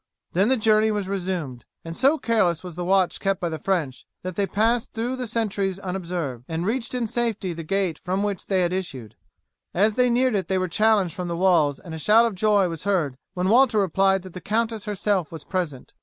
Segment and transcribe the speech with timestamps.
[0.33, 4.07] Then the journey was resumed, and so careless was the watch kept by the French
[4.23, 8.47] that they passed through the sentries unobserved, and reached in safety the gate from which
[8.47, 9.13] they had issued.
[9.75, 12.67] As they neared it they were challenged from the walls, and a shout of joy
[12.67, 15.93] was heard when Walter replied that the countess herself was present.